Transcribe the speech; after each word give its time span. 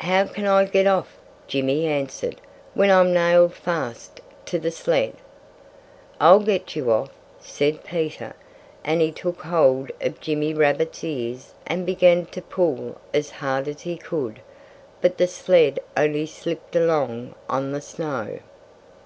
"How 0.00 0.26
can 0.26 0.44
I 0.46 0.66
get 0.66 0.86
off," 0.86 1.16
Jimmy 1.46 1.86
answered, 1.86 2.38
"when 2.74 2.90
I'm 2.90 3.14
nailed 3.14 3.54
fast 3.54 4.20
to 4.44 4.58
the 4.58 4.70
sled?" 4.70 5.14
"I'll 6.20 6.40
get 6.40 6.76
you 6.76 6.90
off," 6.92 7.08
said 7.40 7.82
Peter. 7.82 8.34
And 8.84 9.00
he 9.00 9.10
took 9.10 9.40
hold 9.40 9.90
of 10.02 10.20
Jimmy 10.20 10.52
Rabbit's 10.52 11.02
ears 11.02 11.54
and 11.66 11.86
began 11.86 12.26
to 12.26 12.42
pull 12.42 13.00
as 13.14 13.30
hard 13.30 13.66
as 13.66 13.80
he 13.80 13.96
could. 13.96 14.42
But 15.00 15.16
the 15.16 15.26
sled 15.26 15.80
only 15.96 16.26
slipped 16.26 16.76
along 16.76 17.34
on 17.48 17.72
the 17.72 17.80
snow. 17.80 18.40